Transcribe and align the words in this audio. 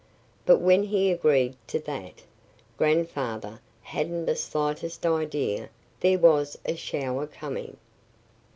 But 0.47 0.57
when 0.61 0.81
he 0.81 1.11
agreed 1.11 1.55
to 1.67 1.77
that, 1.81 2.23
Grandfather 2.75 3.59
hadn't 3.83 4.25
the 4.25 4.35
slightest 4.35 5.05
idea 5.05 5.69
there 5.99 6.17
was 6.17 6.57
a 6.65 6.75
shower 6.75 7.27
coming. 7.27 7.77